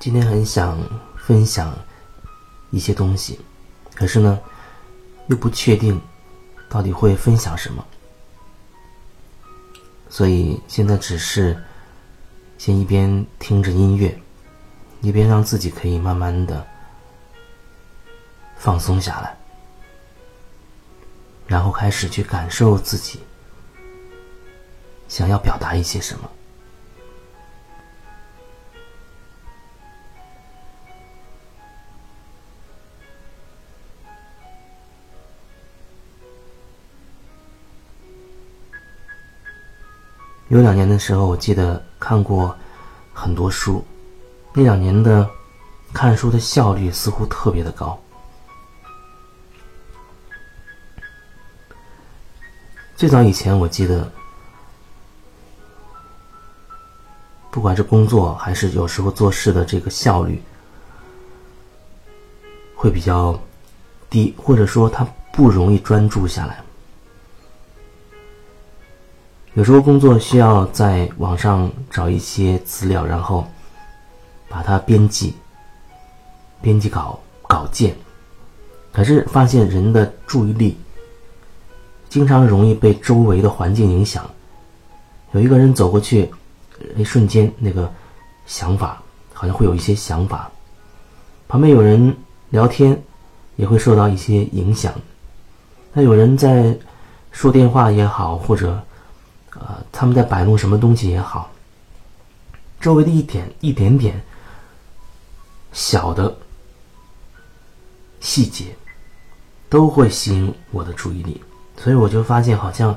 [0.00, 0.78] 今天很想
[1.14, 1.76] 分享
[2.70, 3.38] 一些东西，
[3.94, 4.40] 可是呢，
[5.26, 6.00] 又不确定
[6.70, 7.84] 到底会分享什么，
[10.08, 11.62] 所以现在只是
[12.56, 14.18] 先一边听着音乐，
[15.02, 16.66] 一边让自己可以慢慢的
[18.56, 19.36] 放松下来，
[21.46, 23.20] 然后开始去感受自己
[25.08, 26.30] 想要表达一些什么。
[40.50, 42.52] 有两年的时候，我记得看过
[43.14, 43.84] 很多书。
[44.52, 45.28] 那两年的
[45.92, 47.96] 看书的效率似乎特别的高。
[52.96, 54.10] 最早以前，我记得，
[57.52, 60.42] 不管是工作还是有时候做事的这个效率
[62.74, 63.40] 会比较
[64.10, 66.60] 低，或者说他不容易专注下来。
[69.54, 73.44] 有时候工作需要在网上找一些资料，然后
[74.48, 75.34] 把它编辑、
[76.62, 77.18] 编辑稿
[77.48, 77.92] 稿件。
[78.92, 80.78] 可是发现人的注意力
[82.08, 84.24] 经常容易被周围的环境影响。
[85.32, 86.30] 有一个人走过去，
[86.96, 87.92] 一瞬间那个
[88.46, 89.02] 想法
[89.32, 90.48] 好像会有一些想法。
[91.48, 92.16] 旁边有人
[92.50, 92.96] 聊天，
[93.56, 94.94] 也会受到一些影响。
[95.92, 96.72] 那有人在
[97.32, 98.80] 说电话也好，或者。
[99.54, 101.50] 呃，他们在摆弄什么东西也好，
[102.80, 104.22] 周围的一点一点点
[105.72, 106.36] 小的
[108.20, 108.76] 细节
[109.68, 111.42] 都会吸引我的注意力，
[111.76, 112.96] 所以我就发现好像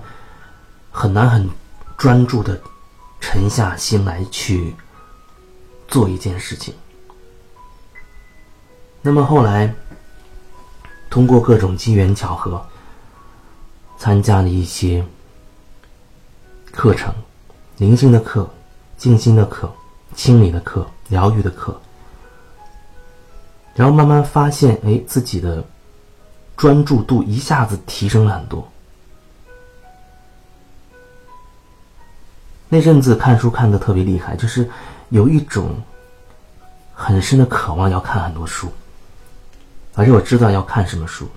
[0.91, 1.49] 很难很
[1.97, 2.61] 专注的
[3.19, 4.75] 沉下心来去
[5.87, 6.71] 做一件事情。
[9.01, 9.73] 那么后来
[11.09, 12.63] 通过各种机缘巧合，
[13.97, 15.03] 参加了一些。
[16.73, 17.13] 课程，
[17.77, 18.49] 灵性的课，
[18.97, 19.71] 静心的课，
[20.15, 21.79] 清理的课，疗愈的课，
[23.75, 25.63] 然后慢慢发现，哎，自己的
[26.57, 28.67] 专注度一下子提升了很多。
[32.67, 34.67] 那阵子看书看的特别厉害，就是
[35.09, 35.79] 有一种
[36.91, 38.67] 很深的渴望要看很多书，
[39.93, 41.29] 而且我知道要看什么书。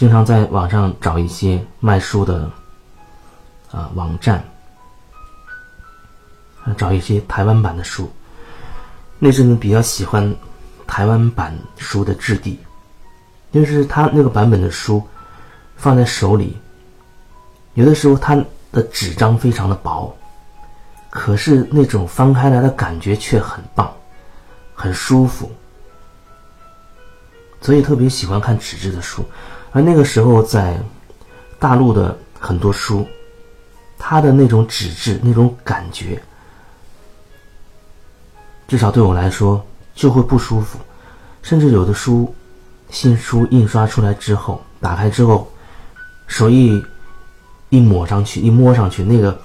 [0.00, 2.50] 经常在网上找一些卖书的
[3.70, 4.42] 啊网站，
[6.78, 8.10] 找一些台湾版的书。
[9.18, 10.34] 那阵子比较喜欢
[10.86, 12.58] 台湾版书的质地，
[13.52, 15.06] 就是他那个版本的书
[15.76, 16.56] 放在手里，
[17.74, 18.34] 有的时候它
[18.72, 20.16] 的纸张非常的薄，
[21.10, 23.94] 可是那种翻开来的感觉却很棒，
[24.72, 25.52] 很舒服，
[27.60, 29.22] 所以特别喜欢看纸质的书。
[29.72, 30.76] 而那个时候，在
[31.58, 33.06] 大陆的很多书，
[33.98, 36.20] 它的那种纸质、那种感觉，
[38.66, 39.64] 至少对我来说
[39.94, 40.78] 就会不舒服。
[41.42, 42.34] 甚至有的书，
[42.90, 45.48] 新书印刷出来之后，打开之后，
[46.26, 46.82] 手一
[47.68, 49.40] 一抹上去、一摸上去，那个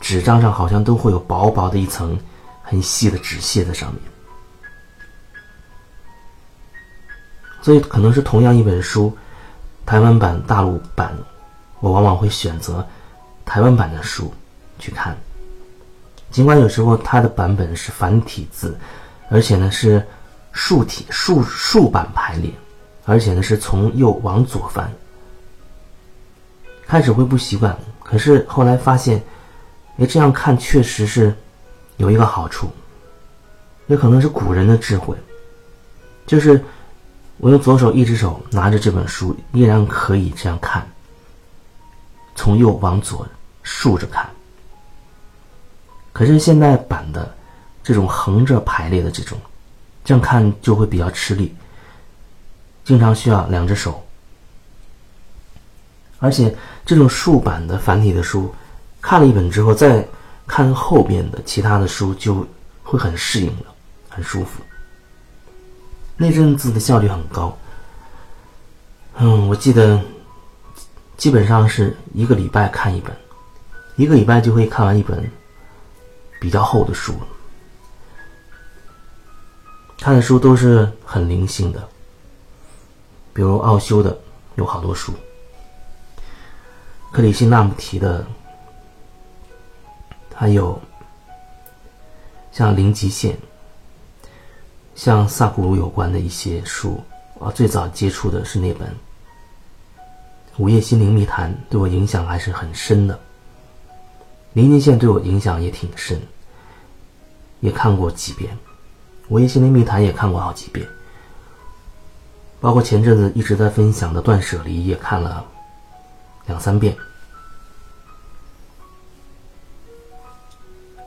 [0.00, 2.18] 纸张上好像都会有薄薄的一层
[2.62, 4.02] 很细的纸屑在上面。
[7.62, 9.16] 所以，可能是同样一本书。
[9.92, 11.14] 台湾版、大陆版，
[11.80, 12.82] 我往往会选择
[13.44, 14.32] 台湾版的书
[14.78, 15.14] 去看。
[16.30, 18.74] 尽管有时候它的版本是繁体字，
[19.28, 20.02] 而且呢是
[20.50, 22.50] 竖体竖竖版排列，
[23.04, 24.90] 而且呢是从右往左翻。
[26.86, 29.22] 开始会不习惯，可是后来发现，
[29.98, 31.36] 哎，这样看确实是
[31.98, 32.70] 有一个好处，
[33.88, 35.14] 也可能是古人的智慧，
[36.26, 36.64] 就是。
[37.42, 40.88] 我用左手一只手拿着这本书，依然可以这样看，
[42.36, 43.26] 从右往左
[43.64, 44.30] 竖着看。
[46.12, 47.34] 可是现在版的
[47.82, 49.36] 这种横着排列的这种，
[50.04, 51.52] 这样看就会比较吃力，
[52.84, 54.06] 经常需要两只手。
[56.20, 56.56] 而且
[56.86, 58.54] 这种竖版的繁体的书，
[59.00, 60.06] 看了一本之后再
[60.46, 62.46] 看后边的其他的书，就
[62.84, 63.74] 会很适应了，
[64.08, 64.62] 很舒服。
[66.22, 67.58] 那阵子的效率很高，
[69.16, 70.00] 嗯，我记得
[71.16, 73.12] 基本上是一个礼拜看一本，
[73.96, 75.28] 一个礼拜就会看完一本
[76.40, 77.12] 比较厚的书。
[79.98, 81.88] 看的书都是很灵性的，
[83.32, 84.16] 比如奥修的
[84.54, 85.12] 有好多书，
[87.10, 88.24] 克里希那穆提的，
[90.32, 90.80] 还有
[92.52, 93.36] 像零极限，
[94.94, 97.02] 像萨古鲁有关的一些书
[97.40, 98.88] 啊，最早接触的是那本
[100.58, 103.18] 《午夜心灵密谈》，对我影响还是很深的。
[104.52, 106.20] 零极限对我影响也挺深，
[107.60, 108.54] 也看过几遍，
[109.28, 110.86] 《午夜心灵密谈》也看过好几遍，
[112.60, 115.42] 包括前阵子一直在分享的《断舍离》也看了
[116.46, 116.94] 两三遍。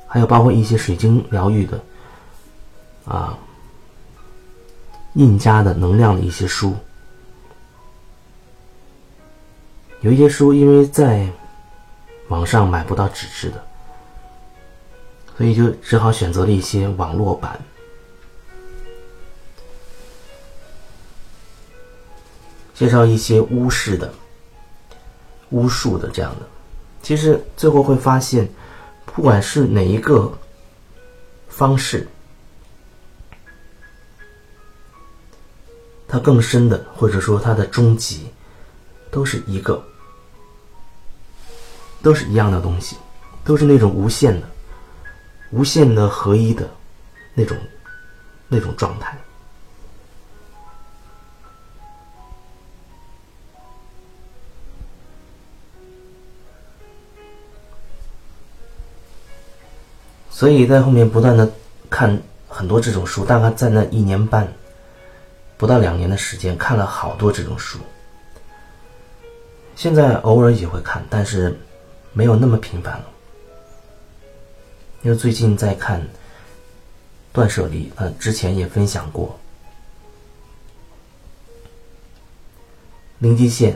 [0.08, 1.84] 还有包括一些水晶疗愈的，
[3.06, 3.38] 啊，
[5.16, 6.76] 印加的能量的一些书，
[10.02, 11.28] 有一些书因为在
[12.30, 13.62] 网上买不到纸质的，
[15.38, 17.60] 所以就只好选择了一些网络版，
[22.74, 24.14] 介绍一些巫式的、
[25.50, 26.46] 巫术的这样的，
[27.02, 28.50] 其实最后会发现。
[29.14, 30.38] 不管是哪一个
[31.48, 32.06] 方式，
[36.08, 38.28] 它更深的，或者说它的终极，
[39.12, 39.84] 都是一个，
[42.02, 42.96] 都是一样的东西，
[43.44, 44.48] 都是那种无限的、
[45.52, 46.70] 无限的合一的
[47.34, 47.58] 那种
[48.48, 49.18] 那种状态。
[60.30, 61.50] 所以在后面不断的
[61.90, 64.46] 看很多这种书，大概在那一年半
[65.58, 67.80] 不到两年的时间，看了好多这种书。
[69.76, 71.58] 现在偶尔也会看，但是
[72.14, 73.06] 没有那么频繁了。
[75.02, 76.02] 因为最近在看
[77.32, 79.28] 《断舍离》，呃，之前也分享过
[83.20, 83.74] 《零极限》，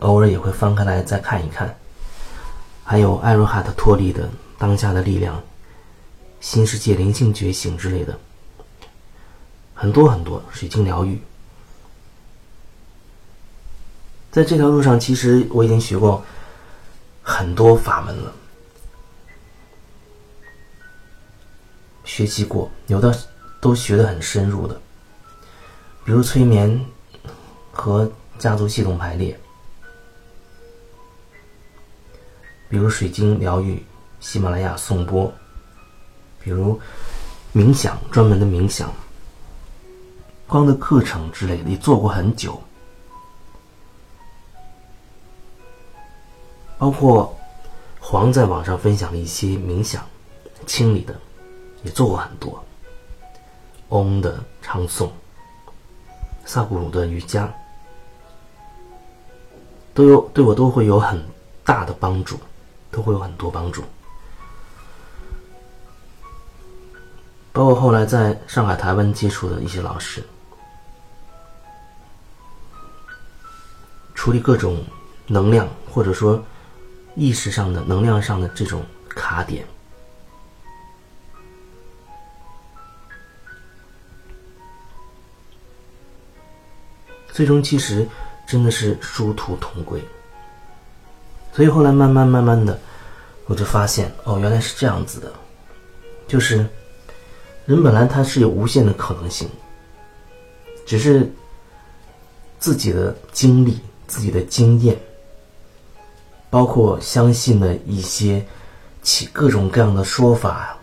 [0.00, 1.74] 偶尔也会翻开来再看一看。
[2.84, 4.24] 还有艾瑞哈特·托利的
[4.58, 5.36] 《当下的力量》。
[6.40, 8.18] 新世界灵性觉醒之类的，
[9.84, 11.20] 很多很多水晶疗愈。
[14.32, 16.24] 在这条路上，其实我已经学过
[17.22, 18.32] 很多法门了，
[22.02, 23.14] 学习过，有的
[23.60, 24.80] 都学的很深入的，
[26.02, 26.82] 比如催眠
[27.70, 29.38] 和家族系统排列，
[32.70, 33.84] 比如水晶疗愈、
[34.18, 35.30] 喜马拉雅颂钵。
[36.40, 36.80] 比如
[37.54, 38.90] 冥想，专门的冥想，
[40.46, 42.60] 光的课程之类的，也做过很久。
[46.76, 47.34] 包括
[47.98, 50.04] 黄在网上分享的一些冥想、
[50.66, 51.18] 清理的，
[51.82, 52.62] 也做过很多。
[53.88, 55.08] 嗡的唱诵，
[56.44, 57.52] 萨古鲁的瑜伽，
[59.94, 61.24] 都有对我都会有很
[61.64, 62.36] 大的帮助，
[62.90, 63.82] 都会有很多帮助。
[67.54, 70.20] 包括后来在上海、台湾接触的一些老师，
[74.12, 74.84] 处理各种
[75.28, 76.44] 能量或者说
[77.14, 79.64] 意识上的、能量上的这种卡点，
[87.30, 88.04] 最终其实
[88.48, 90.02] 真的是殊途同归。
[91.52, 92.76] 所以后来慢慢慢慢的，
[93.46, 95.32] 我就发现哦，原来是这样子的，
[96.26, 96.68] 就是。
[97.66, 99.48] 人本来他是有无限的可能性，
[100.84, 101.32] 只是
[102.58, 104.98] 自己的经历、自己的经验，
[106.50, 108.44] 包括相信的一些
[109.02, 110.76] 其各种各样的说法、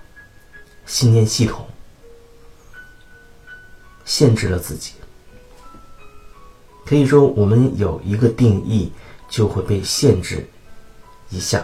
[0.87, 1.67] 信念系统，
[4.03, 4.93] 限制了自己。
[6.83, 8.91] 可以说，我们有一个定义，
[9.29, 10.49] 就会被限制
[11.29, 11.63] 一下。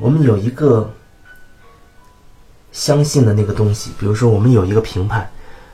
[0.00, 0.94] 我们有一个。
[2.72, 5.30] 相信的那个东西，比如说我们有一个评判，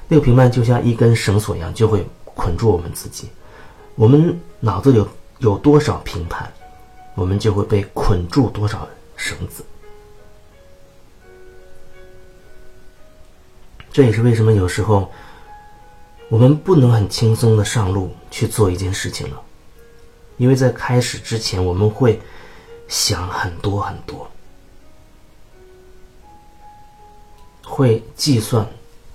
[0.08, 3.28] 那个评判就像一根绳索一样，就会捆住我们自己。
[3.96, 5.08] 我们脑子有
[5.38, 6.52] 有多少评判，
[7.14, 9.64] 我们就会被捆住多少绳子。
[13.92, 15.08] 这也是为什么有时候
[16.28, 19.40] 我们不能很轻松的上路去做一件事情了，
[20.36, 22.20] 因为在开始之前我们会
[22.88, 24.28] 想很多很多。
[27.74, 28.64] 会计算、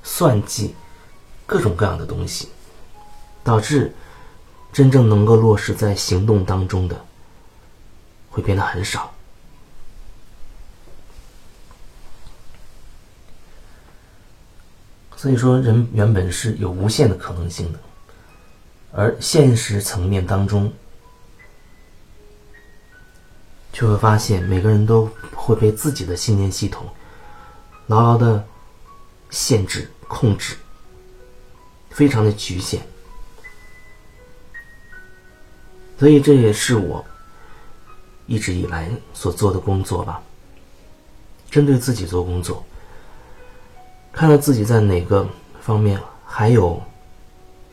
[0.04, 0.76] 算计
[1.46, 2.50] 各种各样的东西，
[3.42, 3.94] 导致
[4.74, 7.06] 真正能够落实在行动当中的
[8.30, 9.14] 会变得很少。
[15.16, 17.80] 所以说，人原本是有无限的可能性的，
[18.92, 20.70] 而现实层面当中，
[23.72, 26.86] 就会发现每个人都会被自己的信念系统。
[27.90, 28.48] 牢牢的
[29.32, 30.56] 限制、控制，
[31.90, 32.80] 非常的局限。
[35.98, 37.04] 所以这也是我
[38.28, 40.22] 一直以来所做的工作吧。
[41.50, 42.64] 针对自己做工作，
[44.14, 45.28] 看到自己在哪个
[45.60, 46.80] 方面还有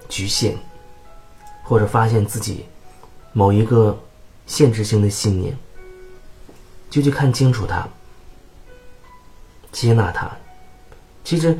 [0.08, 0.56] 局限，
[1.62, 2.64] 或者发现自己
[3.34, 4.02] 某一个
[4.46, 5.54] 限制性的信念，
[6.88, 7.86] 就去看清楚它，
[9.76, 10.30] 接纳它。
[11.22, 11.58] 其实，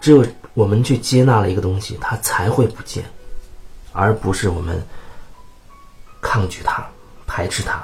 [0.00, 3.02] 只有我们去接纳了一个东西，它才会不见，
[3.92, 4.86] 而不是我们。
[6.20, 6.84] 抗拒它，
[7.28, 7.80] 排斥它。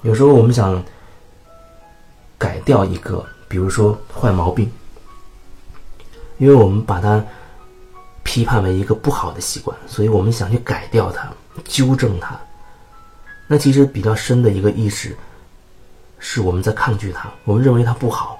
[0.00, 0.82] 有时候我们想
[2.38, 4.72] 改掉一个，比如说坏毛病，
[6.38, 7.22] 因为我们把它
[8.22, 11.30] 批判为一个不好的习惯，所以我们想去改掉它，
[11.64, 12.40] 纠正它。
[13.46, 15.14] 那其实比较深的一个意识，
[16.26, 18.38] 是我们在抗拒它，我们认为它不好。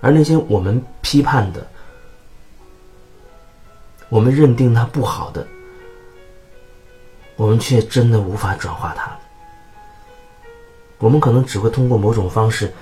[0.00, 1.64] 而那些我们批判的。
[4.08, 5.44] 我们认定它不好的，
[7.34, 9.10] 我们却真的无法转化它。
[10.98, 12.72] 我们可能只会通过某种方式，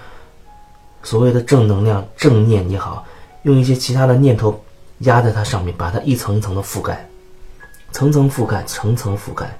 [1.02, 3.06] 所谓的正能量、正念也好，
[3.44, 4.62] 用一些其他的念头
[4.98, 7.08] 压在它上面，把它一层一层的覆盖，
[7.90, 9.58] 层层覆盖，层层覆盖，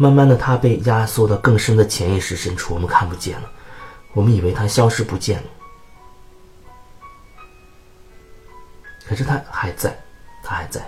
[0.00, 3.50] 慢慢的，它被压缩到更深的潜意识深处，我们看不见了，
[4.14, 5.48] 我们以为它消失不见了，
[9.06, 9.94] 可是它还在。
[10.42, 10.80] 他还在，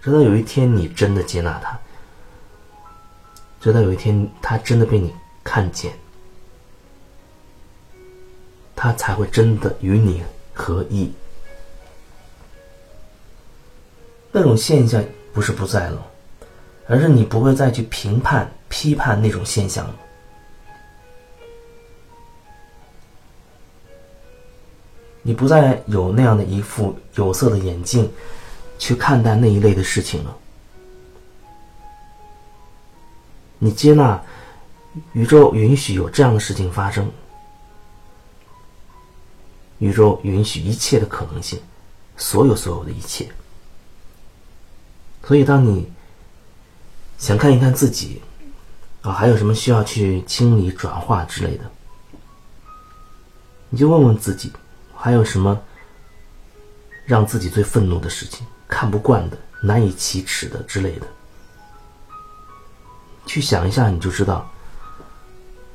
[0.00, 1.76] 直到有一天你真的接纳他，
[3.60, 5.92] 直到有一天他真的被你看见，
[8.76, 10.22] 他才会真的与你
[10.54, 11.12] 合一。
[14.30, 15.04] 那种现象
[15.34, 16.06] 不是不在了，
[16.88, 19.94] 而是你不会再去评判、批判那种现象了。
[25.22, 28.10] 你不再有那样的一副有色的眼镜。
[28.80, 30.36] 去看待那一类的事情了。
[33.58, 34.22] 你接纳
[35.14, 37.10] 宇宙允许有这样的事情发生，
[39.78, 41.58] 宇宙允许一切的可能性，
[42.16, 43.28] 所有所有的一切。
[45.24, 45.90] 所以，当你
[47.18, 48.22] 想看一看自己
[49.02, 51.64] 啊，还有什么需要去清理、转化之类的，
[53.68, 54.52] 你就问问自己，
[54.94, 55.60] 还有什么
[57.04, 58.46] 让自己最愤怒的事情。
[58.68, 61.06] 看不惯的、难以启齿的之类的，
[63.24, 64.48] 去想一下，你就知道，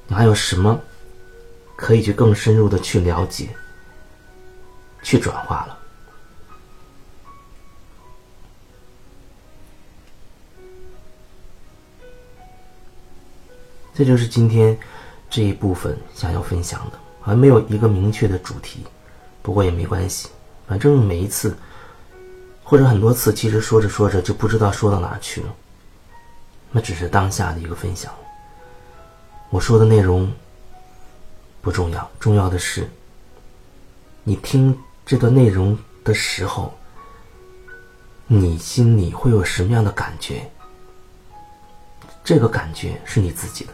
[0.07, 0.79] 你还有什么
[1.75, 3.49] 可以去更深入的去了解、
[5.01, 5.77] 去转化了。
[13.93, 14.77] 这就是今天
[15.29, 18.83] 这一部分想要分享的，还没有一个明确的主题，
[19.41, 20.29] 不过也没关系，
[20.67, 21.55] 反正每一次。
[22.65, 25.53] 或者很多次，其实说着说着就不知道说到哪去了。
[26.71, 28.11] 那只是当下的一个分享。
[29.49, 30.31] 我说的内容
[31.61, 32.89] 不重要，重要的是
[34.23, 36.73] 你听这段内容的时候，
[38.25, 40.49] 你心里会有什么样的感觉？
[42.23, 43.73] 这个感觉是你自己的，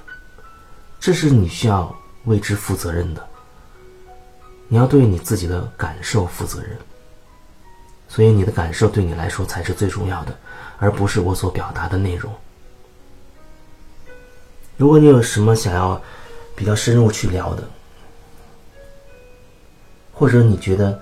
[1.00, 3.27] 这是你需要为之负责任的。
[4.68, 6.77] 你要对你自己的感受负责任。
[8.08, 10.36] 所以你的感受对你来说才是最重要的，
[10.79, 12.34] 而不是我所表达的内容。
[14.77, 16.01] 如果你有什么想要
[16.56, 17.63] 比较深入去聊的，
[20.12, 21.00] 或者你觉得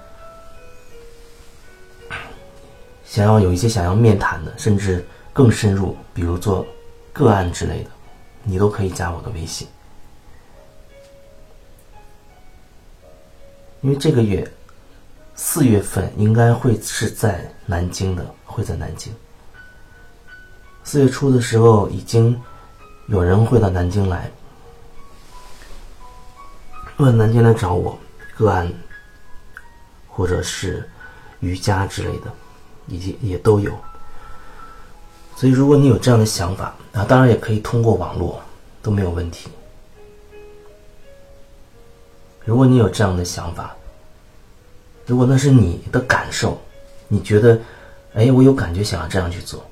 [3.06, 6.68] 想要有一些想要面谈的，甚至更深入，比如做
[7.13, 7.89] 个案之类的，
[8.44, 9.66] 你都可以加我的微信，
[13.88, 14.46] 因为这个月。
[15.39, 19.13] 四月份应该会是在南京的，会在南京。
[20.84, 22.36] 四月初的时候，已经
[23.06, 24.32] 有人会到南京来，
[26.98, 27.96] 问南京来找我
[28.36, 28.67] 个案，
[30.08, 30.89] 或者是
[31.39, 32.34] 瑜伽之类的，
[32.88, 33.72] 以及也都有。
[35.36, 38.41] 所以，如果你有这样的想法，啊，当然也可以通过网络，
[38.82, 39.51] 都没有问题。
[42.48, 43.75] 如果你有这样的想法。
[45.06, 46.60] 如果那是你的感受，
[47.08, 47.58] 你觉得，
[48.13, 49.66] 哎，我有感觉想要这样去做，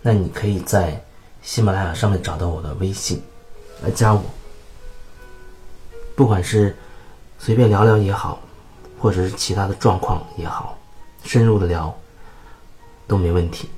[0.00, 1.02] 那你可以在
[1.42, 3.20] 喜马拉雅上面找到我的微信，
[3.82, 4.22] 来加我。
[6.14, 6.76] 不管是
[7.40, 8.40] 随便聊聊也好，
[9.00, 10.78] 或者是其他的状况也好，
[11.24, 11.92] 深入的聊
[13.08, 13.68] 都没问题。